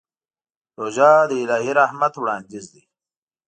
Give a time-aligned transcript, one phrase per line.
[0.79, 2.83] روژه د الهي رحمت وړاندیز دی.